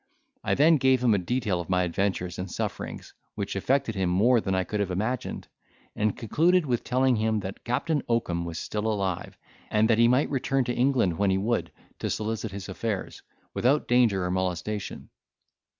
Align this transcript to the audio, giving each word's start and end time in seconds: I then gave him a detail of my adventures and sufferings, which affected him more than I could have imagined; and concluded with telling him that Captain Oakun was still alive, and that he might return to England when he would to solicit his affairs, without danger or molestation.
I 0.43 0.55
then 0.55 0.77
gave 0.77 1.03
him 1.03 1.13
a 1.13 1.19
detail 1.19 1.61
of 1.61 1.69
my 1.69 1.83
adventures 1.83 2.39
and 2.39 2.49
sufferings, 2.49 3.13
which 3.35 3.55
affected 3.55 3.93
him 3.93 4.09
more 4.09 4.41
than 4.41 4.55
I 4.55 4.63
could 4.63 4.79
have 4.79 4.89
imagined; 4.89 5.47
and 5.95 6.17
concluded 6.17 6.65
with 6.65 6.83
telling 6.83 7.17
him 7.17 7.41
that 7.41 7.63
Captain 7.63 8.01
Oakun 8.09 8.43
was 8.43 8.57
still 8.57 8.87
alive, 8.87 9.37
and 9.69 9.87
that 9.91 9.99
he 9.99 10.07
might 10.07 10.31
return 10.31 10.63
to 10.63 10.73
England 10.73 11.19
when 11.19 11.29
he 11.29 11.37
would 11.37 11.71
to 11.99 12.09
solicit 12.09 12.49
his 12.51 12.67
affairs, 12.67 13.21
without 13.53 13.87
danger 13.87 14.25
or 14.25 14.31
molestation. 14.31 15.11